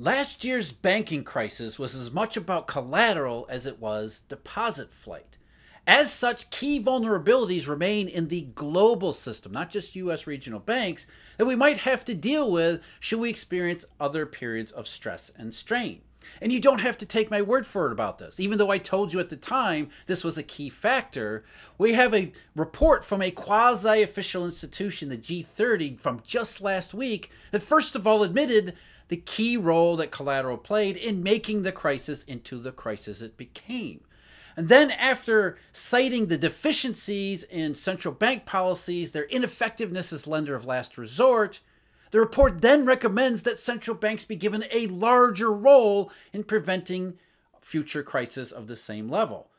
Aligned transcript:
Last 0.00 0.44
year's 0.44 0.70
banking 0.70 1.24
crisis 1.24 1.76
was 1.76 1.96
as 1.96 2.12
much 2.12 2.36
about 2.36 2.68
collateral 2.68 3.48
as 3.50 3.66
it 3.66 3.80
was 3.80 4.20
deposit 4.28 4.92
flight. 4.92 5.38
As 5.88 6.12
such, 6.12 6.50
key 6.50 6.80
vulnerabilities 6.80 7.66
remain 7.66 8.06
in 8.06 8.28
the 8.28 8.42
global 8.42 9.12
system, 9.12 9.50
not 9.50 9.70
just 9.70 9.96
US 9.96 10.24
regional 10.24 10.60
banks, 10.60 11.08
that 11.36 11.46
we 11.46 11.56
might 11.56 11.78
have 11.78 12.04
to 12.04 12.14
deal 12.14 12.48
with 12.48 12.80
should 13.00 13.18
we 13.18 13.28
experience 13.28 13.84
other 13.98 14.24
periods 14.24 14.70
of 14.70 14.86
stress 14.86 15.32
and 15.36 15.52
strain. 15.52 16.02
And 16.40 16.52
you 16.52 16.60
don't 16.60 16.80
have 16.80 16.98
to 16.98 17.06
take 17.06 17.28
my 17.28 17.42
word 17.42 17.66
for 17.66 17.88
it 17.88 17.92
about 17.92 18.18
this. 18.18 18.38
Even 18.38 18.58
though 18.58 18.70
I 18.70 18.78
told 18.78 19.12
you 19.12 19.18
at 19.18 19.30
the 19.30 19.36
time 19.36 19.90
this 20.06 20.22
was 20.22 20.38
a 20.38 20.44
key 20.44 20.68
factor, 20.68 21.42
we 21.76 21.94
have 21.94 22.14
a 22.14 22.30
report 22.54 23.04
from 23.04 23.20
a 23.20 23.32
quasi 23.32 24.02
official 24.02 24.44
institution, 24.44 25.08
the 25.08 25.18
G30, 25.18 25.98
from 25.98 26.22
just 26.24 26.60
last 26.60 26.94
week, 26.94 27.32
that 27.50 27.62
first 27.62 27.96
of 27.96 28.06
all 28.06 28.22
admitted 28.22 28.74
the 29.08 29.16
key 29.16 29.56
role 29.56 29.96
that 29.96 30.10
collateral 30.10 30.58
played 30.58 30.96
in 30.96 31.22
making 31.22 31.62
the 31.62 31.72
crisis 31.72 32.22
into 32.24 32.58
the 32.58 32.72
crisis 32.72 33.20
it 33.20 33.36
became. 33.36 34.00
And 34.56 34.68
then, 34.68 34.90
after 34.90 35.56
citing 35.70 36.26
the 36.26 36.36
deficiencies 36.36 37.44
in 37.44 37.74
central 37.74 38.12
bank 38.12 38.44
policies, 38.44 39.12
their 39.12 39.26
ineffectiveness 39.26 40.12
as 40.12 40.26
lender 40.26 40.56
of 40.56 40.64
last 40.64 40.98
resort, 40.98 41.60
the 42.10 42.18
report 42.18 42.60
then 42.60 42.84
recommends 42.84 43.44
that 43.44 43.60
central 43.60 43.96
banks 43.96 44.24
be 44.24 44.34
given 44.34 44.64
a 44.72 44.88
larger 44.88 45.52
role 45.52 46.10
in 46.32 46.42
preventing 46.42 47.18
future 47.60 48.02
crises 48.02 48.50
of 48.50 48.66
the 48.66 48.76
same 48.76 49.08
level, 49.08 49.50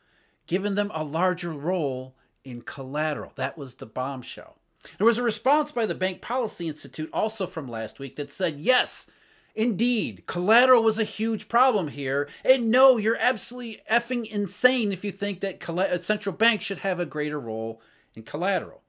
giving 0.46 0.74
them 0.74 0.90
a 0.92 1.04
larger 1.04 1.52
role 1.52 2.14
in 2.44 2.60
collateral. 2.60 3.32
That 3.36 3.56
was 3.56 3.76
the 3.76 3.86
bombshell. 3.86 4.56
There 4.98 5.06
was 5.06 5.18
a 5.18 5.22
response 5.22 5.72
by 5.72 5.86
the 5.86 5.94
Bank 5.94 6.20
Policy 6.20 6.68
Institute 6.68 7.10
also 7.12 7.46
from 7.46 7.68
last 7.68 7.98
week 7.98 8.16
that 8.16 8.30
said, 8.30 8.56
yes, 8.56 9.06
Indeed, 9.54 10.24
collateral 10.26 10.82
was 10.82 10.98
a 10.98 11.04
huge 11.04 11.48
problem 11.48 11.88
here. 11.88 12.28
And 12.44 12.70
no, 12.70 12.96
you're 12.96 13.18
absolutely 13.18 13.82
effing 13.90 14.26
insane 14.26 14.92
if 14.92 15.04
you 15.04 15.12
think 15.12 15.40
that 15.40 16.02
central 16.02 16.34
bank 16.34 16.62
should 16.62 16.78
have 16.78 17.00
a 17.00 17.06
greater 17.06 17.40
role 17.40 17.82
in 18.14 18.22
collateral. 18.22 18.82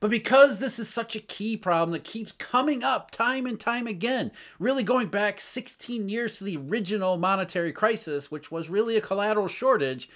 But 0.00 0.10
because 0.10 0.60
this 0.60 0.78
is 0.78 0.88
such 0.88 1.16
a 1.16 1.20
key 1.20 1.56
problem 1.56 1.90
that 1.92 2.04
keeps 2.04 2.30
coming 2.30 2.84
up 2.84 3.10
time 3.10 3.46
and 3.46 3.58
time 3.58 3.88
again, 3.88 4.30
really 4.58 4.84
going 4.84 5.08
back 5.08 5.40
16 5.40 6.08
years 6.08 6.38
to 6.38 6.44
the 6.44 6.56
original 6.56 7.16
monetary 7.16 7.72
crisis, 7.72 8.30
which 8.30 8.50
was 8.50 8.70
really 8.70 8.96
a 8.96 9.00
collateral 9.00 9.48
shortage, 9.48 10.08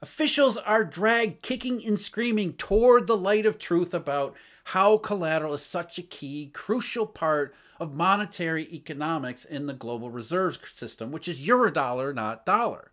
officials 0.00 0.56
are 0.56 0.84
dragged 0.84 1.42
kicking 1.42 1.84
and 1.84 2.00
screaming 2.00 2.54
toward 2.54 3.06
the 3.06 3.16
light 3.16 3.44
of 3.44 3.58
truth 3.58 3.92
about 3.92 4.34
how 4.64 4.98
collateral 4.98 5.54
is 5.54 5.62
such 5.62 5.98
a 5.98 6.02
key, 6.02 6.50
crucial 6.52 7.06
part 7.06 7.54
of 7.78 7.94
monetary 7.94 8.68
economics 8.72 9.44
in 9.44 9.66
the 9.66 9.72
global 9.72 10.10
reserve 10.10 10.58
system, 10.66 11.10
which 11.10 11.28
is 11.28 11.40
eurodollar, 11.40 12.14
not 12.14 12.44
dollar. 12.44 12.90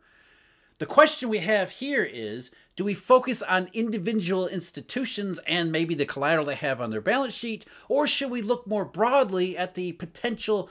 The 0.80 0.86
question 0.86 1.30
we 1.30 1.40
have 1.40 1.72
here 1.72 2.04
is 2.04 2.52
do 2.76 2.84
we 2.84 2.94
focus 2.94 3.42
on 3.42 3.70
individual 3.74 4.48
institutions 4.48 5.40
and 5.48 5.72
maybe 5.72 5.96
the 5.96 6.06
collateral 6.06 6.46
they 6.46 6.56
have 6.56 6.80
on 6.80 6.92
their 6.92 7.02
balance 7.02 7.34
sheet, 7.34 7.66
or 7.90 8.06
should 8.06 8.30
we 8.30 8.44
look 8.44 8.68
more 8.68 8.86
broadly 8.86 9.58
at 9.58 9.74
the 9.74 9.94
potential 9.94 10.70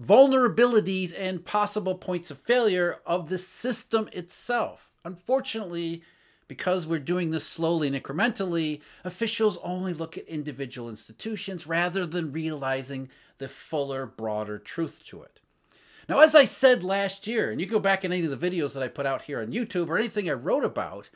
vulnerabilities 0.00 1.14
and 1.18 1.46
possible 1.46 1.94
points 1.94 2.30
of 2.30 2.38
failure 2.38 2.98
of 3.06 3.30
the 3.30 3.38
system 3.38 4.10
itself? 4.12 4.90
Unfortunately, 5.06 6.02
because 6.48 6.86
we're 6.86 6.98
doing 6.98 7.30
this 7.30 7.46
slowly 7.46 7.88
and 7.88 7.96
incrementally, 7.96 8.80
officials 9.04 9.58
only 9.62 9.92
look 9.92 10.16
at 10.16 10.26
individual 10.28 10.88
institutions 10.88 11.66
rather 11.66 12.06
than 12.06 12.32
realizing 12.32 13.08
the 13.38 13.48
fuller, 13.48 14.06
broader 14.06 14.58
truth 14.58 15.02
to 15.04 15.22
it. 15.22 15.40
Now, 16.08 16.20
as 16.20 16.34
I 16.34 16.44
said 16.44 16.84
last 16.84 17.26
year, 17.26 17.50
and 17.50 17.60
you 17.60 17.66
go 17.66 17.80
back 17.80 18.04
in 18.04 18.12
any 18.12 18.24
of 18.24 18.38
the 18.38 18.50
videos 18.50 18.74
that 18.74 18.82
I 18.82 18.88
put 18.88 19.06
out 19.06 19.22
here 19.22 19.40
on 19.40 19.52
YouTube 19.52 19.88
or 19.88 19.98
anything 19.98 20.30
I 20.30 20.34
wrote 20.34 20.64
about, 20.64 21.10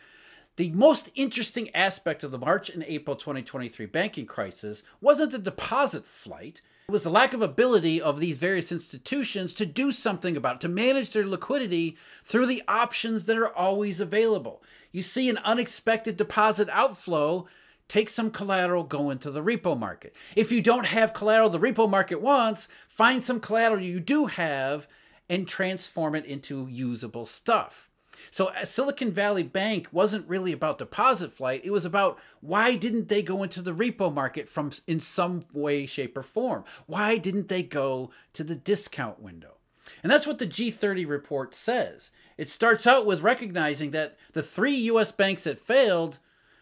the 0.57 0.71
most 0.73 1.11
interesting 1.15 1.75
aspect 1.75 2.25
of 2.25 2.33
the 2.33 2.39
March 2.39 2.69
and 2.69 2.83
April 2.83 3.15
2023 3.17 3.87
banking 3.87 4.27
crisis 4.27 4.83
wasn't 5.01 5.31
the 5.31 5.39
deposit 5.39 6.07
flight. 6.07 6.61
It 6.91 6.93
was 6.93 7.05
the 7.05 7.11
lack 7.11 7.33
of 7.35 7.41
ability 7.41 8.03
of 8.03 8.19
these 8.19 8.39
various 8.39 8.73
institutions 8.73 9.55
to 9.55 9.65
do 9.65 9.93
something 9.93 10.37
about 10.37 10.57
it, 10.57 10.61
to 10.63 10.69
manage 10.69 11.13
their 11.13 11.25
liquidity 11.25 11.97
through 12.25 12.47
the 12.47 12.65
options 12.67 13.27
that 13.27 13.39
are 13.39 13.55
always 13.55 14.01
available. 14.01 14.61
You 14.91 15.01
see 15.01 15.31
an 15.31 15.39
unexpected 15.45 16.17
deposit 16.17 16.69
outflow, 16.69 17.47
take 17.87 18.09
some 18.09 18.33
collateral, 18.33 18.83
go 18.83 19.11
into 19.11 19.31
the 19.31 19.41
repo 19.41 19.79
market. 19.79 20.17
If 20.35 20.51
you 20.51 20.61
don't 20.61 20.87
have 20.87 21.15
collateral 21.15 21.49
the 21.49 21.61
repo 21.61 21.89
market 21.89 22.21
wants, 22.21 22.67
find 22.89 23.23
some 23.23 23.39
collateral 23.39 23.81
you 23.81 24.01
do 24.01 24.27
have 24.27 24.89
and 25.29 25.47
transform 25.47 26.17
it 26.17 26.25
into 26.25 26.67
usable 26.69 27.25
stuff. 27.25 27.90
So 28.31 28.47
uh, 28.49 28.65
Silicon 28.65 29.13
Valley 29.13 29.43
Bank 29.43 29.89
wasn't 29.93 30.29
really 30.29 30.53
about 30.53 30.79
deposit 30.79 31.33
flight. 31.33 31.63
It 31.65 31.71
was 31.71 31.85
about 31.85 32.19
why 32.41 32.77
didn't 32.77 33.09
they 33.09 33.23
go 33.23 33.43
into 33.43 33.63
the 33.63 33.75
repo 33.75 34.13
market 34.13 34.49
from 34.49 34.71
in 34.87 35.01
some 35.01 35.45
way, 35.53 35.87
shape, 35.87 36.17
or 36.17 36.23
form? 36.23 36.65
Why 36.87 37.17
didn't 37.17 37.49
they 37.49 37.63
go 37.63 38.11
to 38.35 38.45
the 38.45 38.57
discount 38.57 39.21
window? 39.21 39.57
And 40.03 40.11
that's 40.11 40.27
what 40.27 40.39
the 40.39 40.47
G30 40.47 41.09
report 41.09 41.55
says. 41.55 42.11
It 42.37 42.51
starts 42.51 42.87
out 42.87 43.07
with 43.07 43.23
recognizing 43.23 43.91
that 43.91 44.17
the 44.33 44.43
three 44.43 44.75
US 44.75 45.13
banks 45.13 45.45
that 45.45 45.59
failed, 45.59 46.19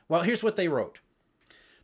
well, 0.09 0.23
here's 0.23 0.43
what 0.43 0.57
they 0.57 0.69
wrote. 0.69 0.99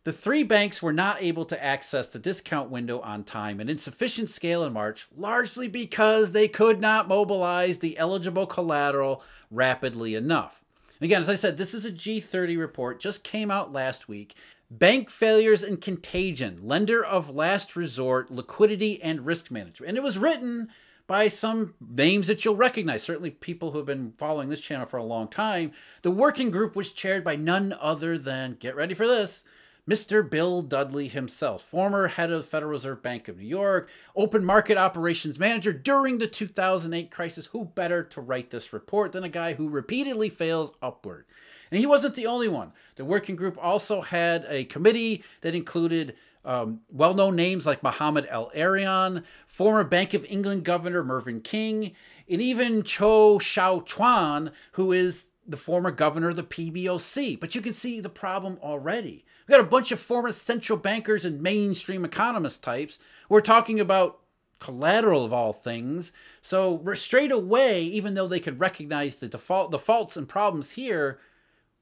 The 0.05 0.11
three 0.11 0.43
banks 0.43 0.83
were 0.83 0.93
not 0.93 1.23
able 1.23 1.45
to 1.45 1.63
access 1.63 2.09
the 2.09 2.19
discount 2.19 2.69
window 2.69 2.99
on 2.99 3.23
time 3.23 3.59
and 3.59 3.71
in 3.71 3.79
sufficient 3.79 4.29
scale 4.29 4.63
in 4.63 4.71
March, 4.71 5.07
largely 5.17 5.67
because 5.67 6.31
they 6.31 6.47
could 6.47 6.79
not 6.79 7.07
mobilize 7.07 7.79
the 7.79 7.97
eligible 7.97 8.45
collateral 8.45 9.23
rapidly 9.49 10.13
enough. 10.13 10.63
Again, 11.01 11.21
as 11.21 11.29
I 11.29 11.33
said, 11.33 11.57
this 11.57 11.73
is 11.73 11.85
a 11.85 11.91
G30 11.91 12.55
report, 12.55 12.99
just 12.99 13.23
came 13.23 13.49
out 13.49 13.73
last 13.73 14.07
week. 14.07 14.35
Bank 14.69 15.09
failures 15.09 15.63
and 15.63 15.81
contagion, 15.81 16.59
lender 16.61 17.03
of 17.03 17.31
last 17.31 17.75
resort, 17.75 18.29
liquidity 18.29 19.01
and 19.01 19.25
risk 19.25 19.49
management. 19.49 19.89
And 19.89 19.97
it 19.97 20.03
was 20.03 20.19
written 20.19 20.69
by 21.07 21.29
some 21.29 21.73
names 21.81 22.27
that 22.27 22.45
you'll 22.45 22.55
recognize, 22.55 23.01
certainly 23.01 23.31
people 23.31 23.71
who 23.71 23.79
have 23.79 23.87
been 23.87 24.13
following 24.19 24.49
this 24.49 24.61
channel 24.61 24.85
for 24.85 24.97
a 24.97 25.03
long 25.03 25.27
time. 25.29 25.71
The 26.03 26.11
working 26.11 26.51
group 26.51 26.75
was 26.75 26.91
chaired 26.91 27.23
by 27.23 27.37
none 27.37 27.75
other 27.79 28.19
than, 28.19 28.57
get 28.59 28.75
ready 28.75 28.93
for 28.93 29.07
this, 29.07 29.43
Mr. 29.89 30.27
Bill 30.27 30.63
Dudley 30.63 31.07
himself, 31.07 31.61
former 31.61 32.07
head 32.07 32.31
of 32.31 32.47
Federal 32.47 32.71
Reserve 32.71 33.03
Bank 33.03 33.27
of 33.27 33.37
New 33.37 33.45
York, 33.45 33.87
open 34.15 34.43
market 34.43 34.77
operations 34.77 35.37
manager 35.37 35.71
during 35.71 36.17
the 36.17 36.25
2008 36.25 37.11
crisis. 37.11 37.45
Who 37.47 37.65
better 37.65 38.03
to 38.03 38.19
write 38.21 38.49
this 38.49 38.73
report 38.73 39.11
than 39.11 39.23
a 39.23 39.29
guy 39.29 39.53
who 39.53 39.69
repeatedly 39.69 40.29
fails 40.29 40.73
upward? 40.81 41.25
And 41.69 41.79
he 41.79 41.85
wasn't 41.85 42.15
the 42.15 42.25
only 42.25 42.47
one. 42.47 42.73
The 42.95 43.05
working 43.05 43.35
group 43.35 43.59
also 43.61 44.01
had 44.01 44.45
a 44.49 44.65
committee 44.65 45.23
that 45.41 45.53
included 45.53 46.15
um, 46.43 46.81
well 46.89 47.13
known 47.13 47.35
names 47.35 47.67
like 47.67 47.83
Mohamed 47.83 48.25
El-Erian, 48.27 49.23
former 49.45 49.83
Bank 49.83 50.15
of 50.15 50.25
England 50.25 50.63
Governor 50.63 51.03
Mervyn 51.03 51.41
King, 51.41 51.91
and 52.27 52.41
even 52.41 52.81
Zhou 52.81 53.39
Xiaochuan, 53.39 54.51
who 54.73 54.91
is 54.91 55.27
the 55.45 55.57
former 55.57 55.91
governor 55.91 56.29
of 56.29 56.35
the 56.37 56.43
PBOC. 56.43 57.39
But 57.39 57.53
you 57.53 57.61
can 57.61 57.73
see 57.73 57.99
the 57.99 58.09
problem 58.09 58.57
already. 58.63 59.25
We 59.47 59.51
got 59.51 59.61
a 59.61 59.63
bunch 59.63 59.91
of 59.91 59.99
former 59.99 60.31
central 60.31 60.79
bankers 60.79 61.23
and 61.23 61.41
mainstream 61.41 62.03
economist 62.03 62.63
types. 62.63 62.97
We're 63.29 63.41
talking 63.41 63.79
about 63.79 64.19
collateral 64.59 65.23
of 65.23 65.33
all 65.33 65.53
things. 65.53 66.11
So 66.41 66.83
straight 66.95 67.31
away, 67.31 67.83
even 67.83 68.15
though 68.15 68.27
they 68.27 68.39
could 68.39 68.59
recognize 68.59 69.17
the 69.17 69.27
default, 69.27 69.71
the 69.71 69.79
faults 69.79 70.17
and 70.17 70.27
problems 70.27 70.71
here, 70.71 71.19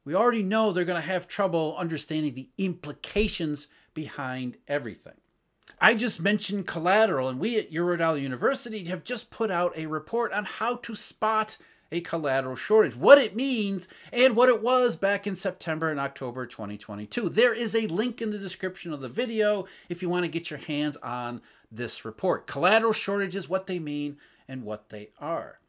we 0.03 0.15
already 0.15 0.43
know 0.43 0.71
they're 0.73 0.83
going 0.83 1.01
to 1.01 1.07
have 1.07 1.27
trouble 1.27 1.75
understanding 1.77 2.33
the 2.33 2.49
implications 2.57 3.67
behind 3.93 4.57
everything. 4.67 5.13
I 5.79 5.95
just 5.95 6.19
mentioned 6.19 6.67
collateral, 6.67 7.29
and 7.29 7.39
we 7.39 7.57
at 7.57 7.71
Eurodollar 7.71 8.21
University 8.21 8.83
have 8.85 9.05
just 9.05 9.29
put 9.29 9.49
out 9.49 9.77
a 9.77 9.85
report 9.85 10.33
on 10.33 10.43
how 10.45 10.75
to 10.77 10.95
spot 10.95 11.57
a 11.93 12.01
collateral 12.01 12.55
shortage, 12.55 12.95
what 12.95 13.19
it 13.19 13.35
means, 13.35 13.87
and 14.11 14.35
what 14.35 14.49
it 14.49 14.63
was 14.63 14.95
back 14.95 15.27
in 15.27 15.35
September 15.35 15.91
and 15.91 15.99
October 15.99 16.47
2022. 16.47 17.29
There 17.29 17.53
is 17.53 17.75
a 17.75 17.87
link 17.87 18.19
in 18.19 18.31
the 18.31 18.39
description 18.39 18.91
of 18.91 18.99
the 18.99 19.07
video 19.07 19.65
if 19.89 20.01
you 20.01 20.09
want 20.09 20.25
to 20.25 20.31
get 20.31 20.49
your 20.49 20.59
hands 20.59 20.97
on 20.97 21.41
this 21.71 22.03
report. 22.03 22.47
Collateral 22.47 22.93
shortages, 22.93 23.47
what 23.47 23.67
they 23.67 23.77
mean, 23.77 24.17
and 24.47 24.63
what 24.63 24.89
they 24.89 25.09
are. 25.19 25.59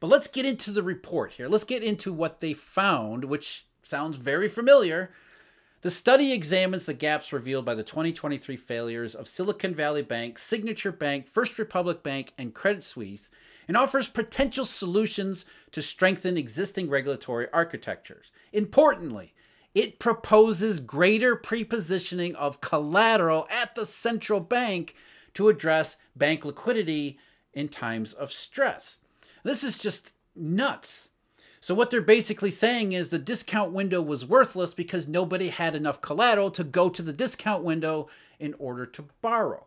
But 0.00 0.08
let's 0.08 0.26
get 0.26 0.44
into 0.44 0.72
the 0.72 0.82
report 0.82 1.32
here. 1.32 1.48
Let's 1.48 1.64
get 1.64 1.84
into 1.84 2.12
what 2.12 2.40
they 2.40 2.52
found, 2.52 3.24
which 3.26 3.66
sounds 3.82 4.16
very 4.16 4.48
familiar. 4.48 5.12
The 5.82 5.90
study 5.90 6.32
examines 6.32 6.86
the 6.86 6.94
gaps 6.94 7.32
revealed 7.32 7.66
by 7.66 7.74
the 7.74 7.84
2023 7.84 8.56
failures 8.56 9.14
of 9.14 9.28
Silicon 9.28 9.74
Valley 9.74 10.02
Bank, 10.02 10.38
Signature 10.38 10.92
Bank, 10.92 11.28
First 11.28 11.58
Republic 11.58 12.02
Bank, 12.02 12.32
and 12.38 12.54
Credit 12.54 12.82
Suisse 12.82 13.30
and 13.66 13.76
offers 13.76 14.08
potential 14.08 14.64
solutions 14.64 15.44
to 15.72 15.82
strengthen 15.82 16.36
existing 16.36 16.88
regulatory 16.88 17.48
architectures. 17.52 18.30
Importantly, 18.52 19.34
it 19.74 19.98
proposes 19.98 20.78
greater 20.78 21.36
prepositioning 21.36 22.34
of 22.34 22.60
collateral 22.60 23.46
at 23.50 23.74
the 23.74 23.86
central 23.86 24.40
bank 24.40 24.94
to 25.34 25.48
address 25.48 25.96
bank 26.14 26.44
liquidity 26.44 27.18
in 27.52 27.68
times 27.68 28.12
of 28.12 28.32
stress. 28.32 29.00
This 29.42 29.64
is 29.64 29.76
just 29.76 30.12
nuts. 30.34 31.10
So, 31.60 31.74
what 31.74 31.90
they're 31.90 32.02
basically 32.02 32.50
saying 32.50 32.92
is 32.92 33.08
the 33.08 33.18
discount 33.18 33.72
window 33.72 34.02
was 34.02 34.26
worthless 34.26 34.74
because 34.74 35.08
nobody 35.08 35.48
had 35.48 35.74
enough 35.74 36.00
collateral 36.00 36.50
to 36.52 36.62
go 36.62 36.88
to 36.90 37.02
the 37.02 37.12
discount 37.12 37.64
window 37.64 38.08
in 38.38 38.54
order 38.58 38.84
to 38.86 39.06
borrow. 39.22 39.66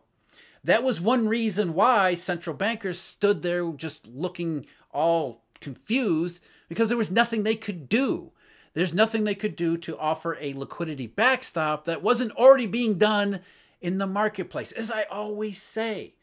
That 0.68 0.82
was 0.82 1.00
one 1.00 1.28
reason 1.28 1.72
why 1.72 2.14
central 2.14 2.54
bankers 2.54 3.00
stood 3.00 3.40
there 3.40 3.72
just 3.72 4.06
looking 4.06 4.66
all 4.92 5.46
confused 5.62 6.44
because 6.68 6.90
there 6.90 6.98
was 6.98 7.10
nothing 7.10 7.42
they 7.42 7.54
could 7.54 7.88
do. 7.88 8.32
There's 8.74 8.92
nothing 8.92 9.24
they 9.24 9.34
could 9.34 9.56
do 9.56 9.78
to 9.78 9.96
offer 9.96 10.36
a 10.38 10.52
liquidity 10.52 11.06
backstop 11.06 11.86
that 11.86 12.02
wasn't 12.02 12.32
already 12.32 12.66
being 12.66 12.98
done 12.98 13.40
in 13.80 13.96
the 13.96 14.06
marketplace. 14.06 14.70
As 14.72 14.90
I 14.90 15.04
always 15.04 15.62
say, 15.62 16.16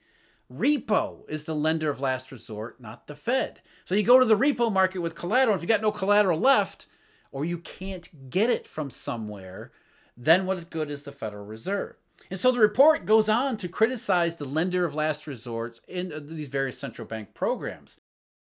repo 0.53 1.27
is 1.27 1.45
the 1.45 1.55
lender 1.55 1.89
of 1.89 1.99
last 1.99 2.31
resort, 2.31 2.79
not 2.79 3.07
the 3.07 3.15
Fed. 3.15 3.61
So 3.83 3.95
you 3.95 4.03
go 4.03 4.19
to 4.19 4.25
the 4.25 4.37
repo 4.37 4.71
market 4.71 4.99
with 4.99 5.15
collateral. 5.15 5.55
If 5.55 5.63
you 5.63 5.67
got 5.67 5.81
no 5.81 5.91
collateral 5.91 6.39
left, 6.39 6.85
or 7.31 7.45
you 7.45 7.57
can't 7.57 8.29
get 8.29 8.51
it 8.51 8.67
from 8.67 8.91
somewhere, 8.91 9.71
then 10.15 10.45
what 10.45 10.69
good 10.69 10.91
is 10.91 11.01
the 11.01 11.11
Federal 11.11 11.47
Reserve? 11.47 11.95
And 12.29 12.39
so 12.39 12.51
the 12.51 12.59
report 12.59 13.05
goes 13.05 13.29
on 13.29 13.57
to 13.57 13.67
criticize 13.67 14.35
the 14.35 14.45
lender 14.45 14.85
of 14.85 14.95
last 14.95 15.27
resort 15.27 15.79
in 15.87 16.11
uh, 16.11 16.19
these 16.21 16.47
various 16.47 16.79
central 16.79 17.07
bank 17.07 17.33
programs. 17.33 17.97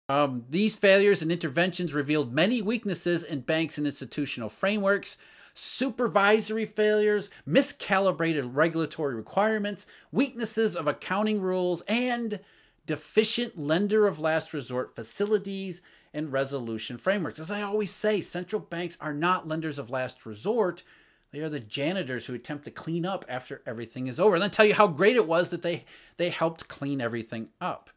Um, 0.10 0.45
these 0.50 0.75
failures 0.75 1.21
and 1.21 1.31
interventions 1.31 1.94
revealed 1.94 2.33
many 2.33 2.62
weaknesses 2.62 3.24
in 3.24 3.42
banks 3.42 3.77
and 3.77 3.86
institutional 3.86 4.50
frameworks, 4.50 5.18
supervisory 5.54 6.66
failures, 6.66 7.30
miscalibrated 7.48 8.50
regulatory 8.54 9.16
requirements, 9.16 9.86
weaknesses 10.12 10.75
of 10.75 10.88
accounting 10.88 11.42
rules, 11.42 11.81
and 11.88 12.39
deficient 12.88 13.57
lender 13.57 14.07
of 14.07 14.19
last 14.19 14.51
resort 14.51 14.95
facilities 14.95 15.83
and 16.12 16.31
resolution 16.31 16.98
frameworks. 16.98 17.39
As 17.39 17.51
I 17.51 17.62
always 17.62 17.92
say, 17.92 18.19
central 18.19 18.62
banks 18.62 18.98
are 19.00 19.13
not 19.13 19.48
lenders 19.48 19.77
of 19.77 19.92
last 19.92 20.25
resort. 20.25 20.81
They 21.31 21.39
are 21.41 21.49
the 21.49 21.59
janitors 21.59 22.25
who 22.25 22.33
attempt 22.33 22.65
to 22.65 22.71
clean 22.71 23.05
up 23.05 23.23
after 23.27 23.61
everything 23.65 24.07
is 24.07 24.19
over. 24.19 24.35
And 24.35 24.43
then 24.43 24.49
tell 24.49 24.65
you 24.65 24.73
how 24.73 24.87
great 24.87 25.15
it 25.15 25.27
was 25.27 25.51
that 25.51 25.61
they, 25.61 25.85
they 26.17 26.29
helped 26.29 26.67
clean 26.67 27.01
everything 27.01 27.49
up. 27.61 27.91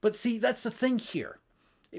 But 0.00 0.16
see, 0.16 0.38
that's 0.38 0.62
the 0.62 0.70
thing 0.70 0.98
here. 0.98 1.38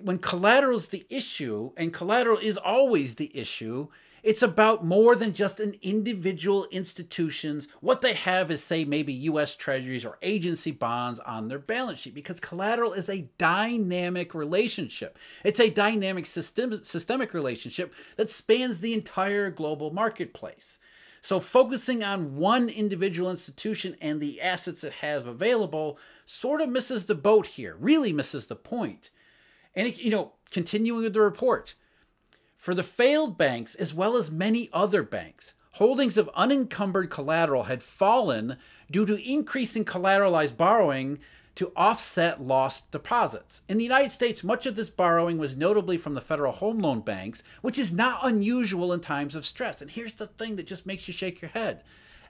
When 0.04 0.20
collateral 0.20 0.78
is 0.78 0.90
the 0.90 1.06
issue, 1.10 1.72
and 1.76 1.94
collateral 1.94 2.38
is 2.38 2.58
always 2.58 3.16
the 3.16 3.36
issue, 3.36 3.88
it's 4.22 4.44
about 4.44 4.86
more 4.86 5.16
than 5.16 5.34
just 5.34 5.60
an 5.60 5.76
individual 5.82 6.68
institutions. 6.72 7.68
What 7.80 8.02
they 8.02 8.14
have 8.14 8.52
is, 8.52 8.64
say, 8.64 8.84
maybe 8.86 9.14
US 9.14 9.56
treasuries 9.56 10.06
or 10.06 10.18
agency 10.22 10.72
bonds 10.72 11.20
on 11.20 11.48
their 11.48 11.60
balance 11.60 12.00
sheet 12.00 12.14
because 12.14 12.40
collateral 12.40 12.94
is 12.94 13.10
a 13.10 13.30
dynamic 13.38 14.36
relationship. 14.36 15.18
It's 15.44 15.60
a 15.60 15.70
dynamic 15.70 16.26
system, 16.26 16.84
systemic 16.84 17.34
relationship 17.34 17.94
that 18.18 18.30
spans 18.30 18.82
the 18.82 18.94
entire 18.94 19.50
global 19.50 19.92
marketplace. 19.92 20.80
So, 21.22 21.40
focusing 21.40 22.04
on 22.04 22.38
one 22.38 22.70
individual 22.70 23.30
institution 23.30 23.96
and 24.00 24.22
the 24.22 24.40
assets 24.40 24.84
it 24.84 24.94
has 24.94 25.26
available 25.26 25.98
sort 26.26 26.62
of 26.62 26.70
misses 26.70 27.08
the 27.08 27.16
boat 27.16 27.46
here, 27.46 27.76
really 27.78 28.14
misses 28.14 28.48
the 28.48 28.56
point. 28.56 29.10
And, 29.76 29.88
it, 29.88 30.00
you 30.00 30.10
know, 30.10 30.34
continuing 30.52 31.04
with 31.04 31.14
the 31.14 31.22
report, 31.22 31.76
for 32.56 32.74
the 32.74 32.84
failed 32.84 33.38
banks, 33.38 33.76
as 33.76 33.94
well 33.94 34.18
as 34.18 34.30
many 34.30 34.70
other 34.74 35.04
banks, 35.04 35.54
holdings 35.74 36.18
of 36.18 36.30
unencumbered 36.36 37.10
collateral 37.10 37.64
had 37.64 37.82
fallen 37.82 38.58
due 38.92 39.06
to 39.06 39.16
increasing 39.16 39.86
collateralized 39.86 40.58
borrowing 40.58 41.20
to 41.56 41.72
offset 41.76 42.42
lost 42.42 42.90
deposits. 42.92 43.62
In 43.68 43.78
the 43.78 43.84
United 43.84 44.12
States, 44.12 44.44
much 44.44 44.66
of 44.66 44.76
this 44.76 44.90
borrowing 44.90 45.38
was 45.38 45.58
notably 45.58 45.98
from 45.98 46.14
the 46.14 46.22
Federal 46.22 46.54
Home 46.54 46.80
Loan 46.80 47.02
Banks, 47.02 47.44
which 47.62 47.78
is 47.78 47.92
not 47.92 48.20
unusual 48.24 48.94
in 48.94 49.02
times 49.02 49.36
of 49.36 49.46
stress. 49.46 49.82
And 49.82 49.92
here's 49.92 50.14
the 50.14 50.28
thing 50.28 50.56
that 50.56 50.68
just 50.68 50.86
makes 50.86 51.08
you 51.08 51.14
shake 51.14 51.42
your 51.42 51.50
head. 51.50 51.84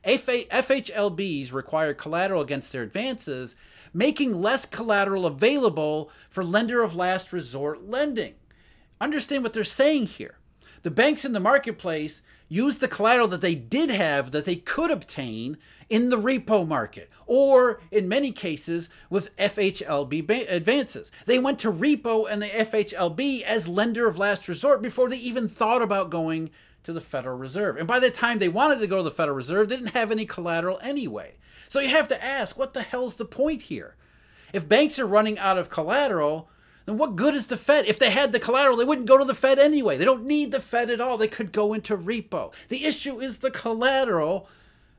FHLBs 0.05 1.51
require 1.51 1.93
collateral 1.93 2.41
against 2.41 2.71
their 2.71 2.83
advances, 2.83 3.55
making 3.93 4.33
less 4.33 4.65
collateral 4.65 5.25
available 5.25 6.09
for 6.29 6.43
lender 6.43 6.81
of 6.81 6.95
last 6.95 7.33
resort 7.33 7.87
lending 7.87 8.35
understand 9.01 9.43
what 9.43 9.53
they're 9.53 9.63
saying 9.63 10.07
here. 10.07 10.35
The 10.81 10.91
banks 10.91 11.25
in 11.25 11.33
the 11.33 11.39
marketplace 11.39 12.21
use 12.47 12.77
the 12.77 12.87
collateral 12.87 13.27
that 13.27 13.41
they 13.41 13.53
did 13.53 13.91
have 13.91 14.31
that 14.31 14.45
they 14.45 14.55
could 14.55 14.89
obtain 14.89 15.57
in 15.89 16.09
the 16.09 16.17
repo 16.17 16.67
market 16.67 17.09
or 17.25 17.81
in 17.91 18.07
many 18.07 18.31
cases 18.31 18.89
with 19.09 19.35
FHLB 19.37 20.49
advances. 20.49 21.11
They 21.25 21.37
went 21.37 21.59
to 21.59 21.71
repo 21.71 22.27
and 22.29 22.41
the 22.41 22.47
FHLB 22.47 23.43
as 23.43 23.67
lender 23.67 24.07
of 24.07 24.17
last 24.17 24.47
resort 24.47 24.81
before 24.81 25.09
they 25.09 25.17
even 25.17 25.47
thought 25.47 25.81
about 25.81 26.09
going 26.09 26.49
to 26.83 26.93
the 26.93 27.01
Federal 27.01 27.37
Reserve. 27.37 27.77
And 27.77 27.87
by 27.87 27.99
the 27.99 28.09
time 28.09 28.39
they 28.39 28.49
wanted 28.49 28.79
to 28.79 28.87
go 28.87 28.97
to 28.97 29.03
the 29.03 29.11
Federal 29.11 29.37
Reserve, 29.37 29.69
they 29.69 29.75
didn't 29.75 29.93
have 29.93 30.11
any 30.11 30.25
collateral 30.25 30.79
anyway. 30.81 31.35
So 31.67 31.79
you 31.79 31.89
have 31.89 32.07
to 32.07 32.23
ask, 32.23 32.57
what 32.57 32.73
the 32.73 32.81
hell's 32.81 33.15
the 33.15 33.25
point 33.25 33.63
here? 33.63 33.95
If 34.53 34.67
banks 34.67 34.97
are 34.97 35.05
running 35.05 35.37
out 35.37 35.57
of 35.57 35.69
collateral, 35.69 36.49
then 36.85 36.97
what 36.97 37.15
good 37.15 37.35
is 37.35 37.47
the 37.47 37.57
Fed? 37.57 37.85
If 37.85 37.99
they 37.99 38.09
had 38.09 38.31
the 38.31 38.39
collateral, 38.39 38.77
they 38.77 38.85
wouldn't 38.85 39.07
go 39.07 39.17
to 39.17 39.25
the 39.25 39.35
Fed 39.35 39.59
anyway. 39.59 39.97
They 39.97 40.05
don't 40.05 40.25
need 40.25 40.51
the 40.51 40.59
Fed 40.59 40.89
at 40.89 41.01
all. 41.01 41.17
They 41.17 41.27
could 41.27 41.51
go 41.51 41.73
into 41.73 41.95
repo. 41.95 42.53
The 42.67 42.85
issue 42.85 43.19
is 43.19 43.39
the 43.39 43.51
collateral, 43.51 44.47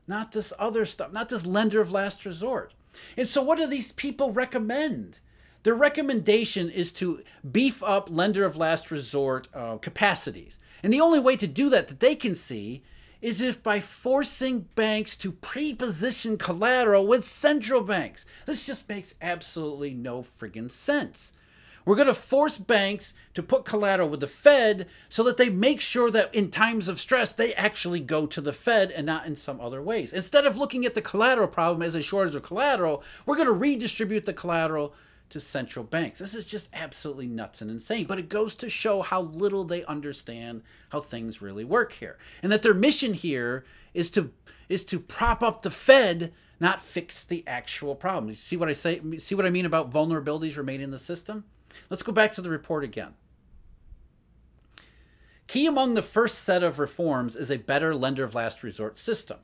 not 0.07 0.31
this 0.31 0.53
other 0.57 0.85
stuff, 0.85 1.11
not 1.11 1.29
this 1.29 1.45
lender 1.45 1.81
of 1.81 1.91
last 1.91 2.25
resort. 2.25 2.73
And 3.17 3.27
so, 3.27 3.41
what 3.41 3.57
do 3.57 3.67
these 3.67 3.91
people 3.91 4.31
recommend? 4.31 5.19
Their 5.63 5.75
recommendation 5.75 6.69
is 6.69 6.91
to 6.93 7.21
beef 7.49 7.83
up 7.83 8.09
lender 8.09 8.45
of 8.45 8.57
last 8.57 8.89
resort 8.89 9.47
uh, 9.53 9.77
capacities. 9.77 10.57
And 10.83 10.91
the 10.91 11.01
only 11.01 11.19
way 11.19 11.35
to 11.35 11.47
do 11.47 11.69
that 11.69 11.87
that 11.87 11.99
they 11.99 12.15
can 12.15 12.33
see 12.35 12.83
is 13.21 13.41
if 13.41 13.61
by 13.61 13.79
forcing 13.79 14.61
banks 14.73 15.15
to 15.17 15.31
pre-position 15.31 16.37
collateral 16.37 17.05
with 17.05 17.23
central 17.23 17.81
banks. 17.81 18.25
This 18.47 18.65
just 18.65 18.89
makes 18.89 19.13
absolutely 19.21 19.93
no 19.93 20.23
friggin' 20.23 20.71
sense. 20.71 21.33
We're 21.85 21.95
going 21.95 22.07
to 22.07 22.13
force 22.13 22.57
banks 22.57 23.13
to 23.33 23.41
put 23.41 23.65
collateral 23.65 24.09
with 24.09 24.19
the 24.19 24.27
Fed 24.27 24.87
so 25.09 25.23
that 25.23 25.37
they 25.37 25.49
make 25.49 25.81
sure 25.81 26.11
that 26.11 26.33
in 26.33 26.51
times 26.51 26.87
of 26.87 26.99
stress, 26.99 27.33
they 27.33 27.53
actually 27.55 27.99
go 27.99 28.27
to 28.27 28.41
the 28.41 28.53
Fed 28.53 28.91
and 28.91 29.05
not 29.05 29.25
in 29.25 29.35
some 29.35 29.59
other 29.59 29.81
ways. 29.81 30.13
Instead 30.13 30.45
of 30.45 30.57
looking 30.57 30.85
at 30.85 30.93
the 30.93 31.01
collateral 31.01 31.47
problem 31.47 31.81
as 31.81 31.95
a 31.95 32.03
shortage 32.03 32.35
of 32.35 32.43
collateral, 32.43 33.03
we're 33.25 33.35
going 33.35 33.47
to 33.47 33.53
redistribute 33.53 34.25
the 34.25 34.33
collateral 34.33 34.93
to 35.31 35.39
central 35.39 35.83
banks. 35.83 36.19
This 36.19 36.35
is 36.35 36.45
just 36.45 36.69
absolutely 36.73 37.27
nuts 37.27 37.61
and 37.61 37.71
insane, 37.71 38.05
but 38.05 38.19
it 38.19 38.29
goes 38.29 38.53
to 38.55 38.69
show 38.69 39.01
how 39.01 39.21
little 39.21 39.63
they 39.63 39.83
understand 39.85 40.61
how 40.89 40.99
things 40.99 41.41
really 41.41 41.63
work 41.63 41.93
here. 41.93 42.17
And 42.43 42.51
that 42.51 42.61
their 42.61 42.73
mission 42.73 43.13
here 43.13 43.65
is 43.93 44.09
to 44.11 44.31
is 44.69 44.85
to 44.85 44.99
prop 44.99 45.41
up 45.41 45.63
the 45.63 45.71
Fed, 45.71 46.31
not 46.59 46.79
fix 46.79 47.23
the 47.23 47.43
actual 47.45 47.95
problem. 47.95 48.29
You 48.29 48.35
see 48.35 48.55
what 48.55 48.69
I 48.69 48.73
say? 48.73 49.01
See 49.17 49.35
what 49.35 49.45
I 49.45 49.49
mean 49.49 49.65
about 49.65 49.91
vulnerabilities 49.91 50.57
remaining 50.57 50.85
in 50.85 50.91
the 50.91 50.99
system? 50.99 51.45
Let's 51.89 52.03
go 52.03 52.11
back 52.11 52.33
to 52.33 52.41
the 52.41 52.49
report 52.49 52.83
again. 52.83 53.13
Key 55.47 55.65
among 55.65 55.95
the 55.95 56.01
first 56.01 56.39
set 56.39 56.63
of 56.63 56.79
reforms 56.79 57.35
is 57.35 57.51
a 57.51 57.57
better 57.57 57.93
lender 57.93 58.23
of 58.23 58.35
last 58.35 58.63
resort 58.63 58.97
system. 58.97 59.39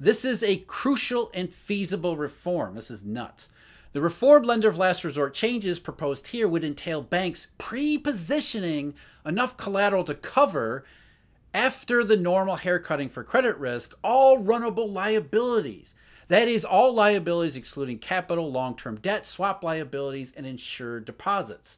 This 0.00 0.24
is 0.24 0.42
a 0.42 0.56
crucial 0.56 1.30
and 1.34 1.52
feasible 1.52 2.16
reform. 2.16 2.74
This 2.74 2.90
is 2.90 3.04
nuts. 3.04 3.48
The 3.92 4.00
reformed 4.00 4.46
lender 4.46 4.68
of 4.68 4.78
last 4.78 5.04
resort 5.04 5.34
changes 5.34 5.78
proposed 5.78 6.28
here 6.28 6.48
would 6.48 6.64
entail 6.64 7.02
banks 7.02 7.48
pre 7.58 7.98
positioning 7.98 8.94
enough 9.24 9.56
collateral 9.56 10.04
to 10.04 10.14
cover, 10.14 10.84
after 11.54 12.02
the 12.02 12.16
normal 12.16 12.56
haircutting 12.56 13.08
for 13.08 13.22
credit 13.22 13.56
risk, 13.58 13.94
all 14.02 14.38
runnable 14.38 14.90
liabilities. 14.90 15.94
That 16.28 16.48
is, 16.48 16.64
all 16.64 16.94
liabilities 16.94 17.56
excluding 17.56 17.98
capital, 17.98 18.50
long 18.50 18.76
term 18.76 18.96
debt, 18.96 19.26
swap 19.26 19.62
liabilities, 19.62 20.32
and 20.36 20.46
insured 20.46 21.04
deposits. 21.04 21.76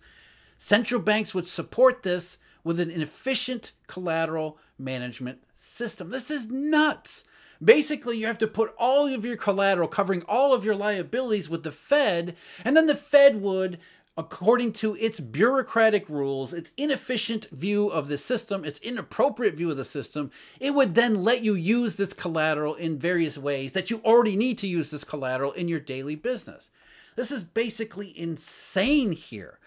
Central 0.56 1.00
banks 1.00 1.34
would 1.34 1.46
support 1.46 2.02
this 2.02 2.38
with 2.62 2.78
an 2.78 2.90
efficient 2.90 3.72
collateral 3.86 4.58
management 4.78 5.42
system. 5.54 6.10
This 6.10 6.30
is 6.30 6.48
nuts. 6.48 7.24
Basically, 7.64 8.18
you 8.18 8.26
have 8.26 8.38
to 8.38 8.46
put 8.46 8.74
all 8.78 9.06
of 9.06 9.24
your 9.24 9.36
collateral 9.36 9.88
covering 9.88 10.22
all 10.28 10.52
of 10.52 10.64
your 10.64 10.74
liabilities 10.74 11.48
with 11.48 11.62
the 11.62 11.72
Fed, 11.72 12.36
and 12.64 12.76
then 12.76 12.86
the 12.86 12.94
Fed 12.94 13.40
would 13.40 13.78
according 14.16 14.72
to 14.72 14.94
its 14.96 15.18
bureaucratic 15.18 16.08
rules, 16.08 16.52
its 16.52 16.70
inefficient 16.76 17.48
view 17.50 17.88
of 17.88 18.06
the 18.06 18.16
system, 18.16 18.64
its 18.64 18.78
inappropriate 18.78 19.56
view 19.56 19.70
of 19.70 19.76
the 19.76 19.84
system, 19.84 20.30
it 20.60 20.72
would 20.72 20.94
then 20.94 21.24
let 21.24 21.42
you 21.42 21.54
use 21.54 21.96
this 21.96 22.12
collateral 22.12 22.74
in 22.74 22.98
various 22.98 23.36
ways 23.36 23.72
that 23.72 23.90
you 23.90 24.00
already 24.04 24.36
need 24.36 24.56
to 24.58 24.68
use 24.68 24.90
this 24.90 25.04
collateral 25.04 25.52
in 25.52 25.66
your 25.66 25.80
daily 25.80 26.14
business. 26.14 26.70
This 27.16 27.32
is 27.32 27.42
basically 27.42 28.16
insane 28.18 29.12
here. 29.12 29.58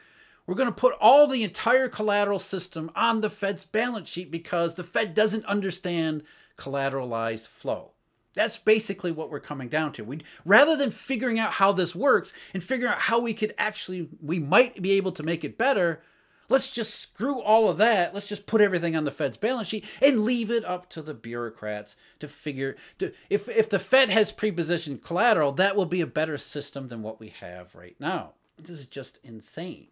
We're 0.46 0.56
going 0.56 0.70
to 0.70 0.74
put 0.74 0.96
all 1.02 1.28
the 1.28 1.44
entire 1.44 1.90
collateral 1.90 2.40
system 2.40 2.90
on 2.96 3.20
the 3.20 3.30
Fed's 3.30 3.66
balance 3.66 4.08
sheet 4.08 4.32
because 4.32 4.76
the 4.76 4.84
Fed 4.84 5.14
doesn't 5.14 5.46
understand 5.46 6.24
collateralized 6.58 7.48
flow. 7.48 7.92
That's 8.34 8.60
basically 8.60 9.12
what 9.12 9.32
we're 9.32 9.40
coming 9.40 9.68
down 9.68 9.94
to. 9.94 10.04
We 10.04 10.22
rather 10.46 10.76
than 10.76 10.92
figuring 10.92 11.40
out 11.40 11.54
how 11.54 11.72
this 11.72 11.96
works 11.96 12.34
and 12.54 12.64
figuring 12.64 12.94
out 12.94 13.00
how 13.00 13.20
we 13.20 13.34
could 13.34 13.56
actually 13.58 14.10
we 14.22 14.38
might 14.38 14.82
be 14.82 14.92
able 14.92 15.12
to 15.14 15.24
make 15.24 15.44
it 15.44 15.58
better, 15.58 16.04
let's 16.48 16.70
just 16.70 16.96
screw 16.96 17.42
all 17.42 17.68
of 17.68 17.80
that. 17.80 18.14
Let's 18.14 18.30
just 18.30 18.46
put 18.46 18.62
everything 18.62 18.96
on 18.96 19.06
the 19.06 19.12
Fed's 19.12 19.38
balance 19.38 19.70
sheet 19.70 19.86
and 20.02 20.24
leave 20.24 20.52
it 20.52 20.64
up 20.66 20.88
to 20.92 21.02
the 21.02 21.16
bureaucrats 21.16 21.96
to 22.20 22.28
figure 22.28 22.76
to 23.00 23.12
if 23.30 23.50
if 23.50 23.70
the 23.70 23.80
Fed 23.80 24.12
has 24.12 24.32
prepositioned 24.32 25.02
collateral, 25.02 25.52
that 25.54 25.76
will 25.76 25.86
be 25.86 26.02
a 26.02 26.08
better 26.08 26.38
system 26.38 26.90
than 26.90 27.02
what 27.02 27.20
we 27.20 27.30
have 27.30 27.74
right 27.74 27.96
now. 28.00 28.34
This 28.58 28.80
is 28.80 28.86
just 28.86 29.20
insane. 29.24 29.88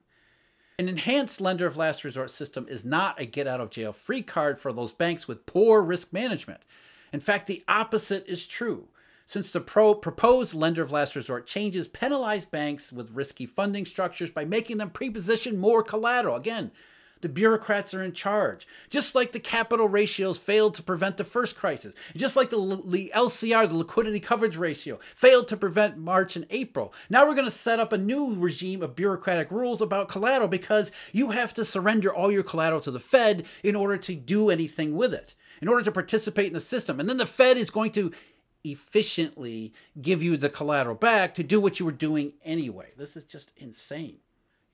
An 0.77 0.89
enhanced 0.89 1.39
lender 1.39 1.65
of 1.65 1.77
last 1.77 2.03
resort 2.03 2.29
system 2.29 2.67
is 2.69 2.83
not 2.83 3.19
a 3.19 3.25
get 3.25 3.47
out 3.47 3.61
of 3.61 3.69
jail 3.69 3.93
free 3.93 4.21
card 4.21 4.59
for 4.59 4.73
those 4.73 4.91
banks 4.91 5.25
with 5.25 5.45
poor 5.45 5.81
risk 5.81 6.11
management. 6.11 6.61
In 7.13 7.21
fact, 7.21 7.47
the 7.47 7.63
opposite 7.67 8.27
is 8.27 8.45
true. 8.45 8.89
Since 9.25 9.51
the 9.51 9.61
pro- 9.61 9.95
proposed 9.95 10.53
lender 10.53 10.83
of 10.83 10.91
last 10.91 11.15
resort 11.15 11.47
changes 11.47 11.87
penalize 11.87 12.43
banks 12.43 12.91
with 12.91 13.15
risky 13.15 13.45
funding 13.45 13.85
structures 13.85 14.31
by 14.31 14.43
making 14.43 14.77
them 14.77 14.89
preposition 14.89 15.57
more 15.57 15.81
collateral. 15.81 16.35
Again, 16.35 16.71
the 17.21 17.29
bureaucrats 17.29 17.93
are 17.93 18.03
in 18.03 18.13
charge. 18.13 18.67
Just 18.89 19.15
like 19.15 19.31
the 19.31 19.39
capital 19.39 19.87
ratios 19.87 20.37
failed 20.37 20.75
to 20.75 20.83
prevent 20.83 21.17
the 21.17 21.23
first 21.23 21.55
crisis, 21.55 21.93
just 22.15 22.35
like 22.35 22.49
the, 22.49 22.81
the 22.85 23.11
LCR, 23.15 23.67
the 23.67 23.75
liquidity 23.75 24.19
coverage 24.19 24.57
ratio, 24.57 24.99
failed 25.15 25.47
to 25.47 25.57
prevent 25.57 25.97
March 25.97 26.35
and 26.35 26.45
April. 26.49 26.93
Now 27.09 27.25
we're 27.25 27.35
going 27.35 27.45
to 27.45 27.51
set 27.51 27.79
up 27.79 27.93
a 27.93 27.97
new 27.97 28.35
regime 28.35 28.81
of 28.81 28.95
bureaucratic 28.95 29.51
rules 29.51 29.81
about 29.81 30.07
collateral 30.07 30.47
because 30.47 30.91
you 31.11 31.31
have 31.31 31.53
to 31.55 31.65
surrender 31.65 32.13
all 32.13 32.31
your 32.31 32.43
collateral 32.43 32.81
to 32.81 32.91
the 32.91 32.99
Fed 32.99 33.45
in 33.63 33.75
order 33.75 33.97
to 33.97 34.15
do 34.15 34.49
anything 34.49 34.95
with 34.95 35.13
it 35.13 35.35
in 35.61 35.67
order 35.67 35.83
to 35.83 35.91
participate 35.91 36.47
in 36.47 36.53
the 36.53 36.59
system. 36.59 36.99
And 36.99 37.07
then 37.07 37.17
the 37.17 37.25
Fed 37.25 37.57
is 37.57 37.69
going 37.69 37.91
to 37.91 38.11
efficiently 38.63 39.73
give 40.01 40.23
you 40.23 40.37
the 40.37 40.49
collateral 40.49 40.95
back 40.95 41.33
to 41.35 41.43
do 41.43 41.61
what 41.61 41.79
you 41.79 41.85
were 41.85 41.91
doing 41.91 42.33
anyway. 42.43 42.91
This 42.97 43.15
is 43.15 43.23
just 43.23 43.51
insane. 43.57 44.19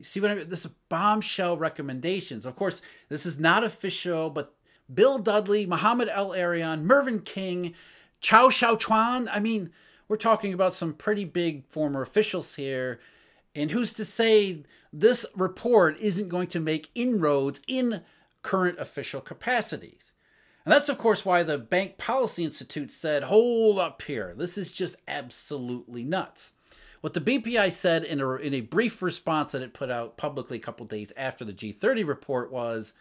You 0.02 0.06
see 0.06 0.20
what 0.20 0.32
I 0.32 0.36
mean? 0.36 0.50
This 0.50 0.66
is 0.66 0.72
bombshell 0.90 1.58
recommendations. 1.58 2.44
Of 2.44 2.56
course, 2.56 2.82
this 3.08 3.24
is 3.24 3.38
not 3.38 3.64
official, 3.64 4.32
but 4.32 4.56
Bill 4.92 5.20
Dudley, 5.20 5.68
Mohamed 5.68 6.10
El 6.10 6.32
Erian, 6.32 6.82
Mervyn 6.82 7.20
King, 7.20 7.76
Zhou 8.20 8.48
Xiaochuan. 8.50 9.28
I 9.32 9.40
mean, 9.40 9.70
we're 10.08 10.18
talking 10.18 10.54
about 10.54 10.74
some 10.74 10.96
pretty 10.96 11.24
big 11.24 11.68
former 11.68 12.02
officials 12.02 12.56
here. 12.56 13.00
And 13.54 13.70
who's 13.70 13.94
to 13.94 14.04
say 14.04 14.64
this 14.92 15.24
report 15.36 16.00
isn't 16.00 16.30
going 16.30 16.48
to 16.48 16.60
make 16.60 16.90
inroads 16.96 17.62
in 17.68 18.02
current 18.42 18.80
official 18.80 19.22
capacities? 19.22 20.14
And 20.66 20.72
that's, 20.72 20.90
of 20.90 20.98
course, 20.98 21.24
why 21.24 21.44
the 21.44 21.60
Bank 21.60 22.00
Policy 22.00 22.44
Institute 22.44 22.92
said, 22.92 23.24
hold 23.24 23.78
up 23.78 24.02
here. 24.02 24.34
This 24.36 24.58
is 24.58 24.72
just 24.72 24.96
absolutely 25.08 26.04
nuts. 26.04 26.54
What 27.02 27.14
the 27.14 27.22
BPI 27.22 27.72
said 27.72 28.04
in 28.04 28.22
a, 28.22 28.36
in 28.36 28.54
a 28.54 28.62
brief 28.62 29.02
response 29.02 29.52
that 29.52 29.64
it 29.64 29.74
put 29.74 29.90
out 29.90 30.18
publicly 30.18 30.58
a 30.58 30.62
couple 30.62 30.86
days 30.86 31.12
after 31.18 31.44
the 31.44 31.54
G30 31.54 32.08
report 32.08 32.52
was 32.52 32.94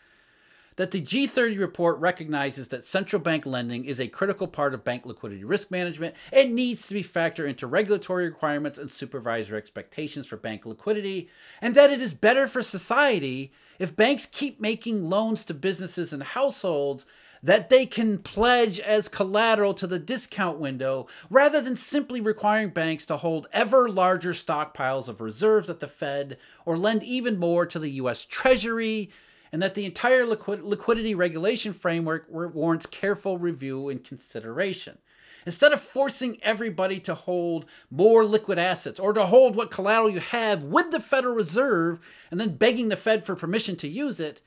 that 0.76 0.92
the 0.92 1.02
G30 1.02 1.59
report 1.59 1.99
recognizes 1.99 2.69
that 2.69 2.87
central 2.87 3.21
bank 3.21 3.45
lending 3.45 3.85
is 3.85 4.00
a 4.00 4.09
critical 4.09 4.47
part 4.47 4.73
of 4.73 4.83
bank 4.83 5.04
liquidity 5.04 5.45
risk 5.45 5.71
management. 5.71 6.14
And 6.33 6.54
needs 6.54 6.87
to 6.87 6.95
be 6.95 7.02
factored 7.02 7.50
into 7.50 7.66
regulatory 7.66 8.25
requirements 8.25 8.78
and 8.78 8.90
supervisor 8.90 9.57
expectations 9.57 10.26
for 10.26 10.38
bank 10.38 10.64
liquidity, 10.64 11.28
and 11.61 11.75
that 11.75 11.90
it 11.90 12.00
is 12.00 12.14
better 12.14 12.49
for 12.49 12.62
society 12.62 13.52
if 13.78 13.95
banks 13.95 14.25
keep 14.25 14.59
making 14.59 15.11
loans 15.11 15.45
to 15.45 15.54
businesses 15.54 16.14
and 16.14 16.23
households 16.23 17.04
that 17.42 17.70
they 17.70 17.87
can 17.87 18.18
pledge 18.18 18.80
as 18.80 19.09
collateral 19.09 19.75
to 19.75 19.87
the 19.87 19.99
discount 19.99 20.59
window 20.59 21.06
rather 21.28 21.61
than 21.61 21.76
simply 21.76 22.20
requiring 22.20 22.68
banks 22.68 23.06
to 23.06 23.16
hold 23.16 23.47
ever 23.52 23.88
larger 23.88 24.32
stockpiles 24.32 25.09
of 25.09 25.20
reserves 25.20 25.70
at 25.70 25.80
the 25.80 25.88
Fed 25.88 26.37
or 26.64 26.76
lend 26.76 27.02
even 27.02 27.38
more 27.38 27.66
to 27.66 27.78
the 27.78 27.90
US 27.90 28.25
Treasury, 28.25 29.11
and 29.52 29.62
that 29.62 29.75
the 29.75 29.85
entire 29.85 30.26
liquid- 30.26 30.62
liquidity 30.62 31.14
regulation 31.14 31.73
framework 31.73 32.26
warrants 32.30 32.87
careful 32.87 33.38
review 33.38 33.88
and 33.88 34.04
consideration. 34.04 34.99
Instead 35.47 35.73
of 35.73 35.80
forcing 35.80 36.38
everybody 36.42 37.00
to 37.00 37.14
hold 37.14 37.64
more 37.90 38.25
liquid 38.25 38.59
assets 38.59 39.00
or 39.00 39.12
to 39.12 39.26
hold 39.26 39.56
what 39.56 39.70
collateral 39.70 40.11
you 40.11 40.20
have 40.20 40.62
with 40.62 40.90
the 40.90 41.00
Federal 41.00 41.35
Reserve 41.35 41.99
and 42.30 42.38
then 42.38 42.56
begging 42.56 42.90
the 42.90 42.97
Fed 42.97 43.25
for 43.25 43.35
permission 43.35 43.75
to 43.76 43.88
use 43.88 44.20
it, 44.20 44.42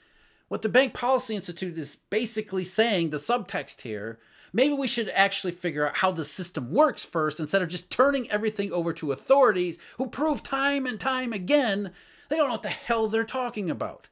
what 0.47 0.61
the 0.61 0.69
Bank 0.69 0.93
Policy 0.93 1.35
Institute 1.35 1.77
is 1.77 1.97
basically 2.09 2.63
saying, 2.63 3.09
the 3.09 3.17
subtext 3.17 3.81
here, 3.81 4.19
maybe 4.51 4.73
we 4.73 4.87
should 4.87 5.09
actually 5.09 5.51
figure 5.51 5.87
out 5.87 5.97
how 5.97 6.11
the 6.11 6.25
system 6.25 6.71
works 6.71 7.05
first 7.05 7.39
instead 7.39 7.61
of 7.61 7.69
just 7.69 7.89
turning 7.89 8.29
everything 8.29 8.71
over 8.71 8.93
to 8.93 9.11
authorities 9.11 9.77
who 9.97 10.07
prove 10.07 10.43
time 10.43 10.85
and 10.85 10.99
time 10.99 11.33
again 11.33 11.91
they 12.33 12.37
don't 12.37 12.47
know 12.47 12.53
what 12.53 12.63
the 12.63 12.69
hell 12.69 13.07
they're 13.07 13.23
talking 13.23 13.69
about. 13.69 14.07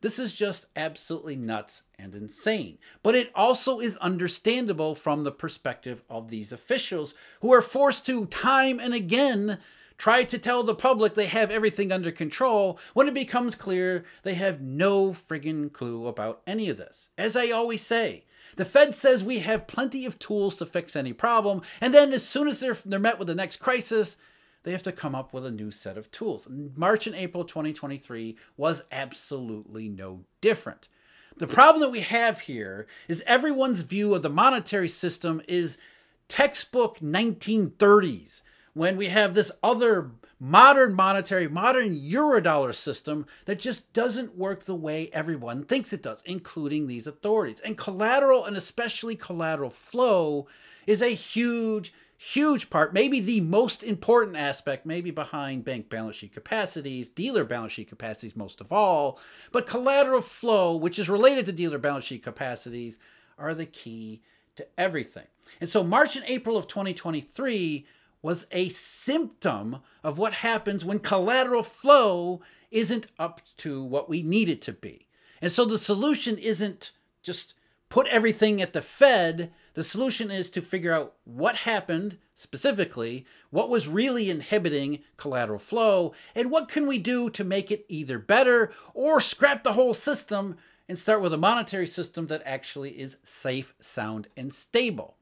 This 0.00 0.20
is 0.20 0.36
just 0.36 0.66
absolutely 0.76 1.34
nuts 1.34 1.82
and 1.98 2.14
insane. 2.14 2.78
But 3.02 3.16
it 3.16 3.32
also 3.34 3.80
is 3.80 3.96
understandable 3.96 4.94
from 4.94 5.24
the 5.24 5.32
perspective 5.32 6.02
of 6.08 6.28
these 6.28 6.52
officials 6.52 7.14
who 7.40 7.52
are 7.52 7.60
forced 7.60 8.06
to 8.06 8.26
time 8.26 8.78
and 8.78 8.94
again 8.94 9.58
try 9.98 10.24
to 10.24 10.38
tell 10.38 10.62
the 10.62 10.74
public 10.74 11.14
they 11.14 11.26
have 11.26 11.50
everything 11.50 11.92
under 11.92 12.10
control 12.10 12.78
when 12.94 13.08
it 13.08 13.14
becomes 13.14 13.54
clear 13.54 14.04
they 14.22 14.34
have 14.34 14.60
no 14.60 15.10
friggin' 15.10 15.72
clue 15.72 16.06
about 16.06 16.40
any 16.46 16.70
of 16.70 16.76
this. 16.76 17.10
As 17.18 17.36
I 17.36 17.50
always 17.50 17.82
say, 17.82 18.24
the 18.56 18.64
Fed 18.64 18.94
says 18.94 19.22
we 19.22 19.40
have 19.40 19.66
plenty 19.66 20.06
of 20.06 20.18
tools 20.18 20.56
to 20.56 20.66
fix 20.66 20.96
any 20.96 21.12
problem, 21.12 21.62
and 21.80 21.92
then 21.92 22.12
as 22.12 22.26
soon 22.26 22.48
as 22.48 22.60
they're, 22.60 22.78
they're 22.84 22.98
met 22.98 23.18
with 23.18 23.28
the 23.28 23.34
next 23.34 23.58
crisis, 23.58 24.16
they 24.62 24.72
have 24.72 24.82
to 24.84 24.92
come 24.92 25.14
up 25.14 25.32
with 25.32 25.44
a 25.44 25.50
new 25.50 25.70
set 25.70 25.98
of 25.98 26.10
tools. 26.10 26.48
March 26.76 27.06
and 27.06 27.16
April 27.16 27.44
2023 27.44 28.36
was 28.56 28.82
absolutely 28.90 29.88
no 29.88 30.24
different. 30.40 30.88
The 31.36 31.46
problem 31.46 31.80
that 31.82 31.90
we 31.90 32.00
have 32.00 32.40
here 32.40 32.88
is 33.06 33.22
everyone's 33.26 33.82
view 33.82 34.14
of 34.14 34.22
the 34.22 34.30
monetary 34.30 34.88
system 34.88 35.40
is 35.46 35.78
textbook 36.26 36.98
1930s 36.98 38.42
when 38.78 38.96
we 38.96 39.08
have 39.08 39.34
this 39.34 39.50
other 39.60 40.12
modern 40.38 40.94
monetary, 40.94 41.48
modern 41.48 41.94
eurodollar 41.98 42.72
system 42.72 43.26
that 43.46 43.58
just 43.58 43.92
doesn't 43.92 44.36
work 44.36 44.64
the 44.64 44.74
way 44.74 45.10
everyone 45.12 45.64
thinks 45.64 45.92
it 45.92 46.02
does, 46.02 46.22
including 46.24 46.86
these 46.86 47.06
authorities. 47.06 47.60
And 47.60 47.76
collateral, 47.76 48.44
and 48.44 48.56
especially 48.56 49.16
collateral 49.16 49.70
flow, 49.70 50.46
is 50.86 51.02
a 51.02 51.08
huge, 51.08 51.92
huge 52.16 52.70
part, 52.70 52.94
maybe 52.94 53.18
the 53.18 53.40
most 53.40 53.82
important 53.82 54.36
aspect, 54.36 54.86
maybe 54.86 55.10
behind 55.10 55.64
bank 55.64 55.90
balance 55.90 56.14
sheet 56.14 56.32
capacities, 56.32 57.10
dealer 57.10 57.42
balance 57.42 57.72
sheet 57.72 57.88
capacities 57.88 58.36
most 58.36 58.60
of 58.60 58.72
all. 58.72 59.18
But 59.50 59.66
collateral 59.66 60.22
flow, 60.22 60.76
which 60.76 61.00
is 61.00 61.08
related 61.08 61.46
to 61.46 61.52
dealer 61.52 61.78
balance 61.78 62.04
sheet 62.04 62.22
capacities, 62.22 62.96
are 63.36 63.54
the 63.54 63.66
key 63.66 64.22
to 64.54 64.66
everything. 64.78 65.26
And 65.60 65.68
so 65.68 65.82
March 65.82 66.14
and 66.14 66.24
April 66.28 66.56
of 66.56 66.68
2023 66.68 67.86
was 68.22 68.46
a 68.50 68.68
symptom 68.68 69.78
of 70.02 70.18
what 70.18 70.34
happens 70.34 70.84
when 70.84 70.98
collateral 70.98 71.62
flow 71.62 72.40
isn't 72.70 73.06
up 73.18 73.40
to 73.58 73.82
what 73.82 74.08
we 74.08 74.22
need 74.22 74.48
it 74.48 74.62
to 74.62 74.72
be. 74.72 75.06
And 75.40 75.50
so 75.50 75.64
the 75.64 75.78
solution 75.78 76.36
isn't 76.36 76.92
just 77.22 77.54
put 77.88 78.06
everything 78.08 78.60
at 78.60 78.72
the 78.72 78.82
Fed. 78.82 79.52
The 79.74 79.84
solution 79.84 80.30
is 80.30 80.50
to 80.50 80.60
figure 80.60 80.92
out 80.92 81.14
what 81.24 81.56
happened 81.56 82.18
specifically, 82.34 83.26
what 83.50 83.70
was 83.70 83.88
really 83.88 84.30
inhibiting 84.30 85.00
collateral 85.16 85.58
flow, 85.58 86.12
and 86.34 86.50
what 86.50 86.68
can 86.68 86.86
we 86.86 86.98
do 86.98 87.30
to 87.30 87.44
make 87.44 87.70
it 87.70 87.84
either 87.88 88.18
better 88.18 88.72
or 88.94 89.20
scrap 89.20 89.62
the 89.62 89.72
whole 89.72 89.94
system 89.94 90.56
and 90.88 90.98
start 90.98 91.20
with 91.20 91.32
a 91.32 91.38
monetary 91.38 91.86
system 91.86 92.26
that 92.28 92.42
actually 92.44 92.98
is 92.98 93.18
safe, 93.22 93.74
sound, 93.80 94.28
and 94.36 94.54
stable. 94.54 95.17